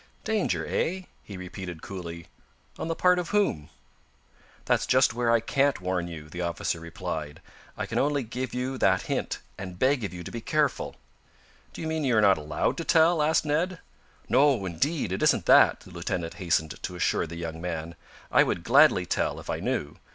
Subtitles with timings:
[0.23, 2.25] "Danger, eh?" he repeated coolly.
[2.79, 3.69] "On the part of whom?"
[4.65, 7.39] "That's just where I can't warn you," the officer replied.
[7.77, 10.95] "I can only give you that hint, and beg of you to be careful."
[11.71, 13.77] "Do you mean you are not allowed to tell?" asked Ned.
[14.27, 17.93] "No, indeed; it isn't that!" the lieutenant hastened to assure the young man.
[18.31, 19.97] "I would gladly tell, if I knew.